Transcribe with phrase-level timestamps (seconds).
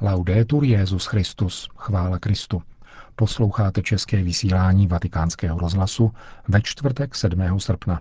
[0.00, 2.62] Laudetur Jezus Christus, chvála Kristu.
[3.14, 6.12] Posloucháte české vysílání Vatikánského rozhlasu
[6.48, 7.60] ve čtvrtek 7.
[7.60, 8.00] srpna.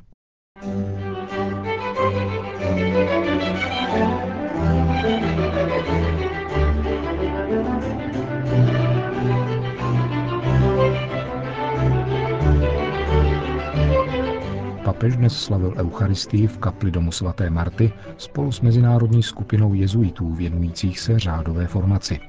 [14.98, 21.00] Papež dnes slavil Eucharistii v kapli domu svaté Marty spolu s mezinárodní skupinou jezuitů věnujících
[21.00, 22.20] se řádové formaci.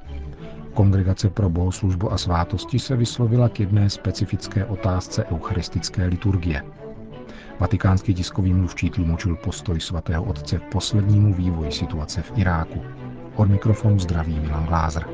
[0.74, 6.62] Kongregace pro bohoslužbu a svátosti se vyslovila k jedné specifické otázce eucharistické liturgie.
[7.60, 12.82] Vatikánský tiskový mluvčí tlumočil postoj svatého otce k poslednímu vývoji situace v Iráku.
[13.34, 15.08] Od mikrofonu zdraví Milan Glázer.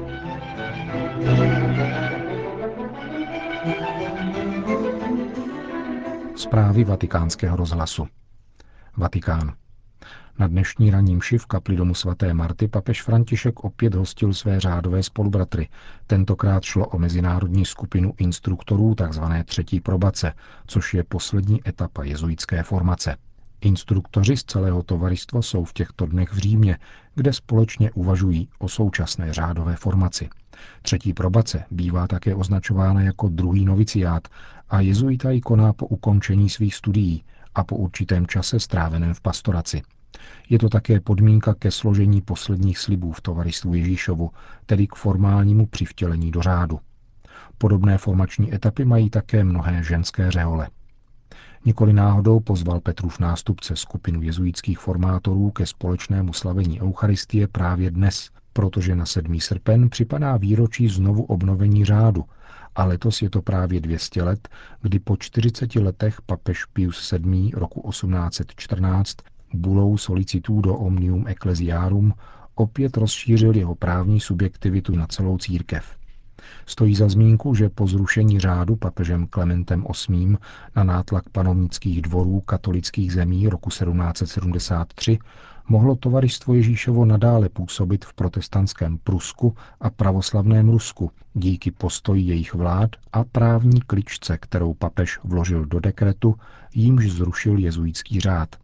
[6.37, 8.06] Zprávy vatikánského rozhlasu.
[8.97, 9.52] Vatikán.
[10.38, 15.02] Na dnešní ranní mši v kapli domu svaté Marty papež František opět hostil své řádové
[15.02, 15.69] spolubratry.
[16.06, 19.22] Tentokrát šlo o mezinárodní skupinu instruktorů tzv.
[19.44, 20.33] třetí probace,
[20.67, 23.16] což je poslední etapa jezuitské formace.
[23.61, 26.78] Instruktoři z celého tovaristva jsou v těchto dnech v Římě,
[27.14, 30.28] kde společně uvažují o současné řádové formaci.
[30.83, 34.28] Třetí probace bývá také označována jako druhý noviciát
[34.69, 39.83] a jezuita ji koná po ukončení svých studií a po určitém čase stráveném v pastoraci.
[40.51, 44.31] Je to také podmínka ke složení posledních slibů v tovaristvu Ježíšovu,
[44.67, 46.81] tedy k formálnímu přivtělení do řádu.
[47.59, 50.69] Podobné formační etapy mají také mnohé ženské řehole.
[51.65, 58.95] Nikoli náhodou pozval Petrův nástupce skupinu jezuitských formátorů ke společnému slavení Eucharistie právě dnes, protože
[58.95, 59.41] na 7.
[59.41, 62.25] srpen připadá výročí znovu obnovení řádu
[62.75, 64.48] a letos je to právě 200 let,
[64.83, 67.50] kdy po 40 letech papež Pius VII.
[67.55, 69.16] roku 1814
[69.55, 72.14] bulou Solicitudo Omnium Ecclesiarum
[72.55, 75.97] opět rozšířil jeho právní subjektivitu na celou církev.
[76.66, 80.36] Stojí za zmínku, že po zrušení řádu papežem Klementem VIII.
[80.77, 85.19] na nátlak panovnických dvorů katolických zemí roku 1773
[85.69, 92.91] mohlo tovaristvo Ježíšovo nadále působit v protestantském Prusku a pravoslavném Rusku díky postoji jejich vlád
[93.12, 96.34] a právní kličce, kterou papež vložil do dekretu,
[96.75, 98.56] jímž zrušil jezuitský řád.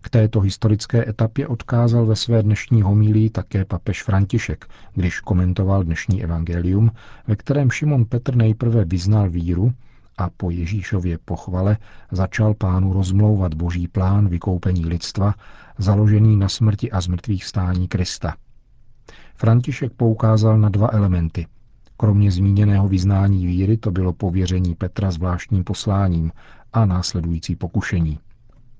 [0.00, 6.24] K této historické etapě odkázal ve své dnešní homílii také papež František, když komentoval dnešní
[6.24, 6.90] evangelium,
[7.26, 9.72] ve kterém Šimon Petr nejprve vyznal víru
[10.18, 11.76] a po Ježíšově pochvale
[12.10, 15.34] začal pánu rozmlouvat boží plán vykoupení lidstva,
[15.78, 18.34] založený na smrti a zmrtvých stání Krista.
[19.34, 21.46] František poukázal na dva elementy.
[21.96, 26.32] Kromě zmíněného vyznání víry to bylo pověření Petra zvláštním posláním
[26.72, 28.18] a následující pokušení–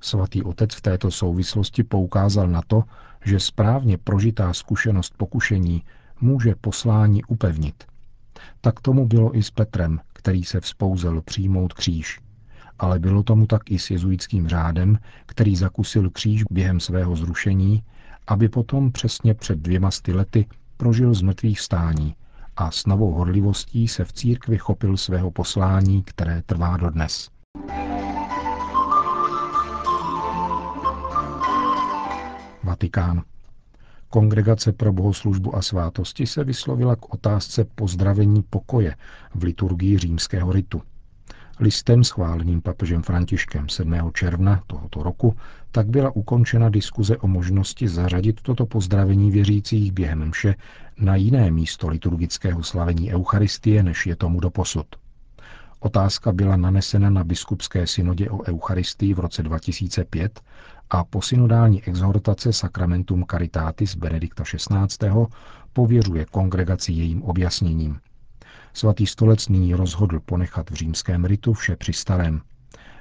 [0.04, 2.82] Svatý otec v této souvislosti poukázal na to,
[3.24, 5.82] že správně prožitá zkušenost pokušení
[6.20, 7.84] může poslání upevnit.
[8.60, 12.20] Tak tomu bylo i s Petrem, který se vzpouzel přijmout kříž.
[12.78, 17.82] Ale bylo tomu tak i s jezuitským řádem, který zakusil kříž během svého zrušení,
[18.26, 20.46] aby potom přesně před dvěma sty lety
[20.76, 22.14] prožil z mrtvých stání
[22.56, 27.30] a s novou horlivostí se v církvi chopil svého poslání, které trvá dodnes.
[32.62, 33.22] Vatikán.
[34.14, 38.96] Kongregace pro bohoslužbu a svátosti se vyslovila k otázce pozdravení pokoje
[39.34, 40.82] v liturgii římského ritu.
[41.60, 43.94] Listem schváleným papežem Františkem 7.
[44.12, 45.36] června tohoto roku
[45.70, 50.54] tak byla ukončena diskuze o možnosti zařadit toto pozdravení věřících během mše
[50.98, 54.86] na jiné místo liturgického slavení Eucharistie, než je tomu doposud.
[55.80, 60.40] Otázka byla nanesena na biskupské synodě o Eucharistii v roce 2005
[60.90, 65.08] a posynodální exhortace Sacramentum Caritatis Benedikta XVI.
[65.72, 68.00] pověřuje kongregaci jejím objasněním.
[68.72, 72.40] Svatý stolec nyní rozhodl ponechat v římském ritu vše při starém.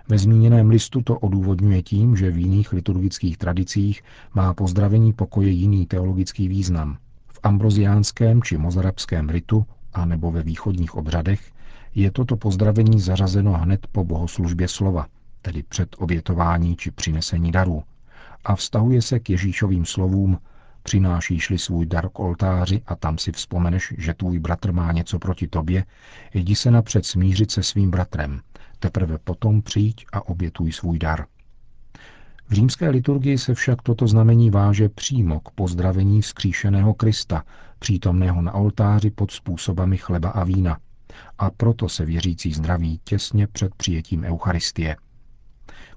[0.07, 5.85] Ve zmíněném listu to odůvodňuje tím, že v jiných liturgických tradicích má pozdravení pokoje jiný
[5.85, 6.97] teologický význam.
[7.33, 11.51] V ambroziánském či mozarabském ritu a nebo ve východních obřadech
[11.95, 15.07] je toto pozdravení zařazeno hned po bohoslužbě slova,
[15.43, 17.83] tedy před obětování či přinesení darů,
[18.45, 20.39] a vztahuje se k Ježíšovým slovům
[20.83, 25.47] Přinášíš-li svůj dar k oltáři a tam si vzpomeneš, že tvůj bratr má něco proti
[25.47, 25.85] tobě,
[26.33, 28.41] jdi se napřed smířit se svým bratrem,
[28.79, 31.25] teprve potom přijď a obětuj svůj dar.
[32.49, 37.43] V římské liturgii se však toto znamení váže přímo k pozdravení vzkříšeného Krista,
[37.79, 40.77] přítomného na oltáři pod způsobami chleba a vína.
[41.37, 44.95] A proto se věřící zdraví těsně před přijetím Eucharistie–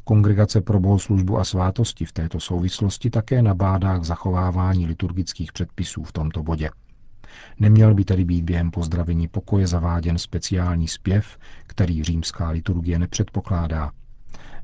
[0.08, 6.12] Kongregace pro bohoslužbu a svátosti v této souvislosti také nabádá k zachovávání liturgických předpisů v
[6.12, 6.70] tomto bodě.
[7.60, 13.90] Neměl by tedy být během pozdravení pokoje zaváděn speciální zpěv, který římská liturgie nepředpokládá.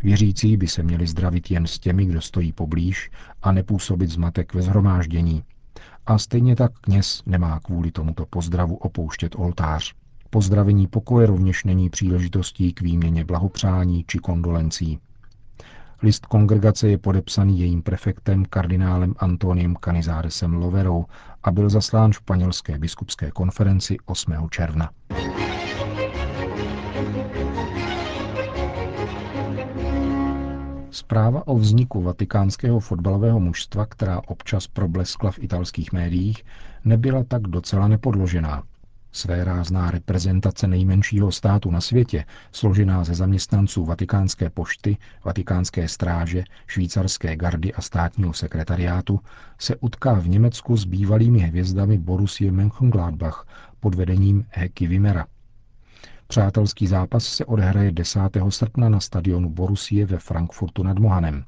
[0.02, 3.10] Věřící by se měli zdravit jen s těmi, kdo stojí poblíž
[3.42, 5.42] a nepůsobit zmatek ve zhromáždění.
[6.06, 9.94] A stejně tak kněz nemá kvůli tomuto pozdravu opouštět oltář.
[10.30, 14.98] Pozdravení pokoje rovněž není příležitostí k výměně blahopřání či kondolencí.
[16.04, 21.04] List kongregace je podepsaný jejím prefektem kardinálem Antoniem Canizaresem Loverou
[21.42, 24.32] a byl zaslán španělské biskupské konferenci 8.
[24.50, 24.90] června.
[30.90, 36.44] Zpráva o vzniku vatikánského fotbalového mužstva, která občas probleskla v italských médiích,
[36.84, 38.62] nebyla tak docela nepodložená.
[39.14, 47.36] Své rázná reprezentace nejmenšího státu na světě, složená ze zaměstnanců Vatikánské pošty, Vatikánské stráže, švýcarské
[47.36, 49.20] gardy a státního sekretariátu,
[49.58, 53.46] se utká v Německu s bývalými hvězdami Borussia Mönchengladbach
[53.80, 55.26] pod vedením Heky Vimera.
[56.26, 58.20] Přátelský zápas se odehraje 10.
[58.48, 61.44] srpna na stadionu Borussie ve Frankfurtu nad Mohanem.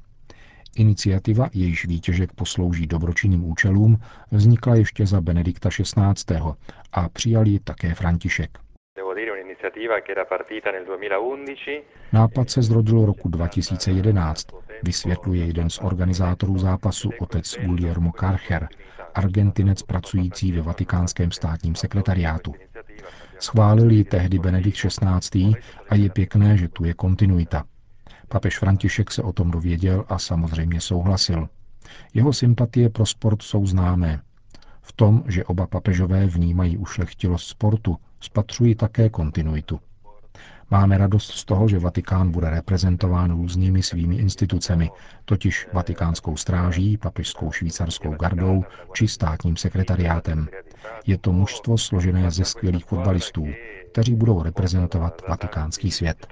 [0.75, 3.97] Iniciativa, jejíž výtěžek poslouží dobročinným účelům,
[4.31, 6.35] vznikla ještě za Benedikta XVI.
[6.91, 8.57] a přijal ji také František.
[12.13, 14.47] Nápad se zrodil roku 2011,
[14.83, 18.67] vysvětluje jeden z organizátorů zápasu otec Guillermo Karcher,
[19.15, 22.53] argentinec pracující ve vatikánském státním sekretariátu.
[23.39, 25.53] Schválil ji tehdy Benedikt XVI.
[25.89, 27.63] a je pěkné, že tu je kontinuita.
[28.27, 31.49] Papež František se o tom dověděl a samozřejmě souhlasil.
[32.13, 34.21] Jeho sympatie pro sport jsou známé.
[34.81, 39.79] V tom, že oba papežové vnímají ušlechtilost sportu, spatřují také kontinuitu.
[40.71, 44.89] Máme radost z toho, že Vatikán bude reprezentován různými svými institucemi,
[45.25, 48.63] totiž Vatikánskou stráží, papežskou švýcarskou gardou
[48.93, 50.47] či státním sekretariátem.
[51.07, 53.47] Je to mužstvo složené ze skvělých fotbalistů,
[53.91, 56.27] kteří budou reprezentovat vatikánský svět.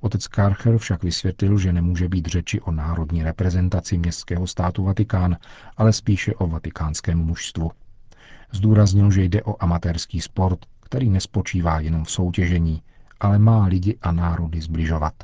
[0.00, 5.36] Otec Karcher však vysvětlil, že nemůže být řeči o národní reprezentaci městského státu Vatikán,
[5.76, 7.70] ale spíše o vatikánském mužstvu.
[8.52, 12.82] Zdůraznil, že jde o amatérský sport, který nespočívá jenom v soutěžení,
[13.20, 15.14] ale má lidi a národy zbližovat.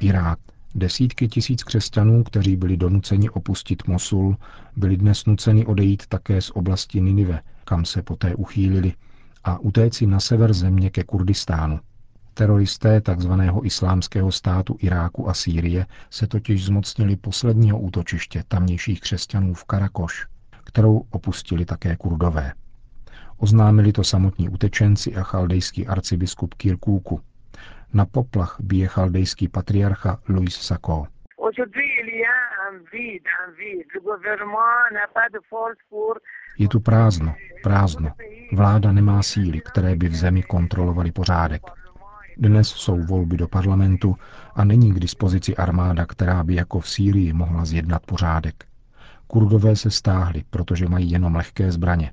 [0.00, 0.38] Irák.
[0.74, 4.36] Desítky tisíc křesťanů, kteří byli donuceni opustit Mosul,
[4.76, 8.92] byli dnes nuceni odejít také z oblasti Ninive, kam se poté uchýlili,
[9.44, 11.80] a utéci na sever země ke Kurdistánu.
[12.34, 13.32] Teroristé tzv.
[13.64, 20.26] islámského státu Iráku a Sýrie se totiž zmocnili posledního útočiště tamnějších křesťanů v Karakoš,
[20.64, 22.52] kterou opustili také kurdové.
[23.38, 27.20] Oznámili to samotní utečenci a chaldejský arcibiskup Kirkúku.
[27.92, 31.06] Na poplach bije chaldejský patriarcha Louis Sako.
[36.58, 38.12] Je tu prázdno, prázdno.
[38.52, 41.62] Vláda nemá síly, které by v zemi kontrolovaly pořádek.
[42.36, 44.16] Dnes jsou volby do parlamentu
[44.54, 48.64] a není k dispozici armáda, která by jako v Sýrii mohla zjednat pořádek.
[49.26, 52.12] Kurdové se stáhli, protože mají jenom lehké zbraně.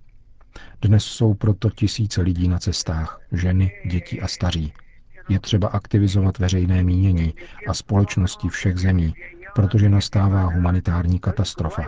[0.81, 4.73] Dnes jsou proto tisíce lidí na cestách, ženy, děti a staří.
[5.29, 7.33] Je třeba aktivizovat veřejné mínění
[7.67, 9.13] a společnosti všech zemí,
[9.55, 11.83] protože nastává humanitární katastrofa.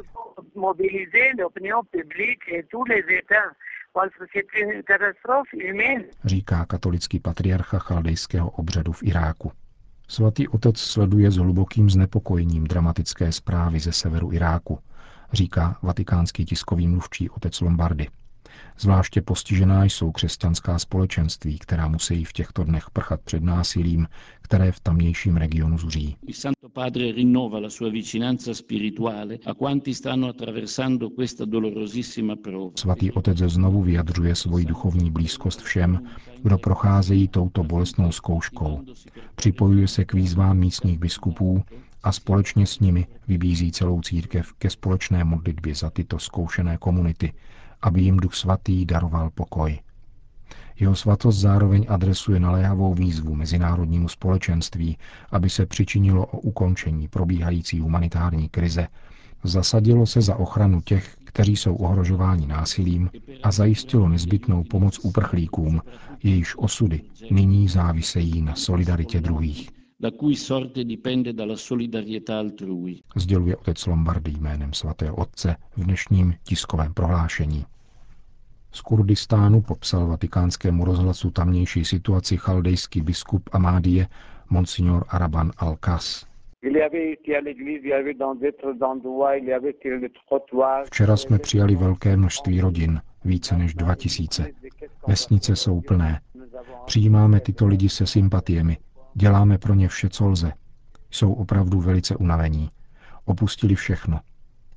[6.25, 9.51] Říká katolický patriarcha chaldejského obřadu v Iráku.
[10.07, 14.79] Svatý otec sleduje s hlubokým znepokojením dramatické zprávy ze severu Iráku,
[15.33, 18.07] říká vatikánský tiskový mluvčí otec Lombardy.
[18.79, 24.07] Zvláště postižená jsou křesťanská společenství, která musí v těchto dnech prchat před násilím,
[24.41, 26.17] které v tamnějším regionu zuří.
[32.75, 35.99] Svatý otec znovu vyjadřuje svoji duchovní blízkost všem,
[36.43, 38.81] kdo procházejí touto bolestnou zkouškou.
[39.35, 41.63] Připojuje se k výzvám místních biskupů
[42.03, 47.33] a společně s nimi vybízí celou církev ke společné modlitbě za tyto zkoušené komunity,
[47.81, 49.79] aby jim Duch Svatý daroval pokoj.
[50.79, 54.97] Jeho svatost zároveň adresuje naléhavou výzvu mezinárodnímu společenství,
[55.31, 58.87] aby se přičinilo o ukončení probíhající humanitární krize,
[59.43, 63.09] zasadilo se za ochranu těch, kteří jsou ohrožováni násilím
[63.43, 65.81] a zajistilo nezbytnou pomoc uprchlíkům,
[66.23, 73.03] jejichž osudy nyní závisejí na solidaritě druhých la cui sorte dipende dalla solidarietà altrui.
[73.15, 77.65] Sděluje otec Lombardy jménem svatého otce v dnešním tiskovém prohlášení.
[78.71, 84.07] Z Kurdistánu popsal vatikánskému rozhlasu tamnější situaci chaldejský biskup Amádie
[84.49, 86.25] Monsignor Araban Al-Kas.
[90.85, 94.51] Včera jsme přijali velké množství rodin, více než 2000.
[95.07, 96.21] Vesnice jsou plné.
[96.85, 98.77] Přijímáme tyto lidi se sympatiemi.
[99.13, 100.53] Děláme pro ně vše, co lze.
[101.11, 102.71] Jsou opravdu velice unavení.
[103.25, 104.19] Opustili všechno.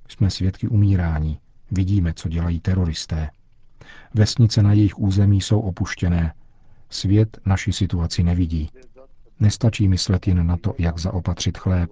[0.09, 1.39] Jsme svědky umírání.
[1.71, 3.31] Vidíme, co dělají teroristé.
[4.15, 6.35] Vesnice na jejich území jsou opuštěné.
[6.91, 8.71] Svět naši situaci nevidí.
[9.41, 11.91] Nestačí myslet jen na to, jak zaopatřit chléb,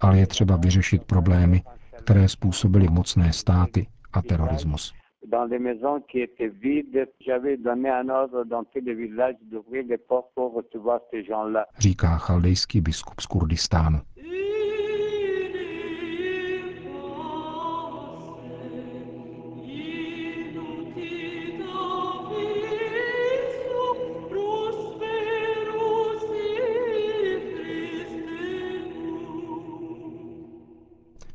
[0.00, 1.62] ale je třeba vyřešit problémy,
[1.98, 4.94] které způsobily mocné státy a terorismus.
[5.26, 7.08] dans les maisons qui étaient vides.
[7.20, 11.66] J'avais donné un ordre dans tous les villages d'ouvrir les portes pour recevoir ces gens-là.
[11.78, 13.98] Říká chaldejský biskup z Kurdistánu.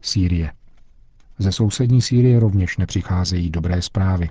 [0.02, 0.57] Sýrie.
[1.40, 4.30] Ze sousední Sýrie rovněž nepřicházejí dobré zprávy.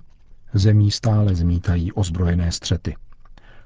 [0.55, 2.97] Zemí stále zmítají ozbrojené střety.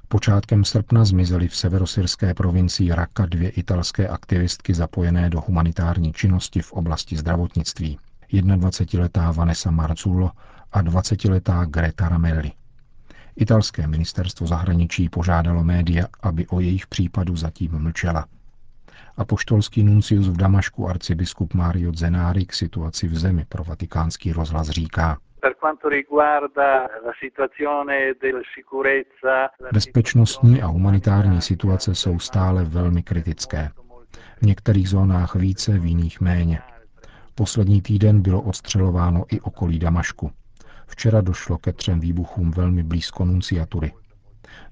[0.08, 6.72] Počátkem srpna zmizely v severosyrské provincii Raka dvě italské aktivistky zapojené do humanitární činnosti v
[6.72, 7.98] oblasti zdravotnictví.
[8.32, 10.30] 21-letá Vanessa Marzullo
[10.72, 12.52] a 20-letá Greta Ramelli.
[13.36, 18.26] Italské ministerstvo zahraničí požádalo média, aby o jejich případu zatím mlčela.
[19.16, 25.18] Apoštolský nuncius v Damašku arcibiskup Mario Zenári k situaci v zemi pro vatikánský rozhlas říká.
[29.72, 33.70] Bezpečnostní a humanitární situace jsou stále velmi kritické.
[34.42, 36.62] V některých zónách více, v jiných méně.
[37.34, 40.30] Poslední týden bylo odstřelováno i okolí Damašku.
[40.86, 43.92] Včera došlo ke třem výbuchům velmi blízko nunciatury.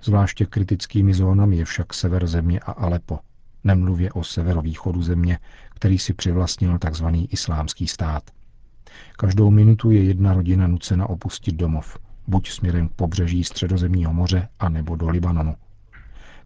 [0.03, 3.19] Zvláště kritickými zónami je však sever země a Alepo,
[3.69, 5.39] nemluvě o severovýchodu země,
[5.75, 7.07] který si přivlastnil tzv.
[7.31, 8.23] islámský stát.
[9.17, 14.97] Každou minutu je jedna rodina nucena opustit domov, buď směrem k pobřeží středozemního moře, anebo
[14.97, 15.55] do Libanonu.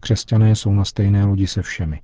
[0.00, 2.02] Křesťané jsou na stejné lodi se všemi.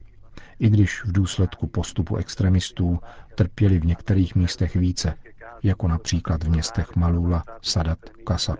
[0.58, 2.98] I když v důsledku postupu extremistů
[3.34, 5.14] trpěli v některých místech více,
[5.62, 8.58] jako například v městech Malula, Sadat, Kasab.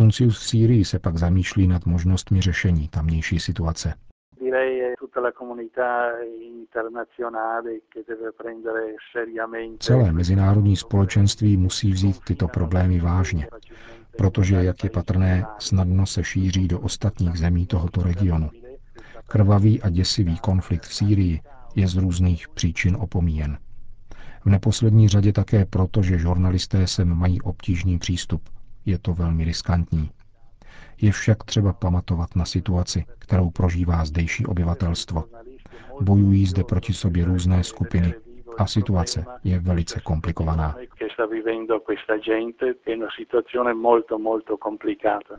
[0.00, 3.94] Nuncius v Sýrii se pak zamýšlí nad možnostmi řešení tamnější situace.
[9.78, 13.46] Celé mezinárodní společenství musí vzít tyto problémy vážně,
[14.16, 18.50] protože, jak je patrné, snadno se šíří do ostatních zemí tohoto regionu.
[19.28, 21.40] Krvavý a děsivý konflikt v Sýrii
[21.74, 23.58] je z různých příčin opomíjen.
[24.44, 28.42] V neposlední řadě také proto, že žurnalisté sem mají obtížný přístup
[28.86, 30.10] je to velmi riskantní.
[31.02, 35.24] Je však třeba pamatovat na situaci, kterou prožívá zdejší obyvatelstvo.
[36.00, 38.14] Bojují zde proti sobě různé skupiny
[38.58, 40.76] a situace je velice komplikovaná.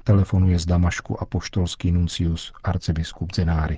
[0.03, 3.77] Telefonuje z Damašku a poštolský nuncius arcibiskup Zenári.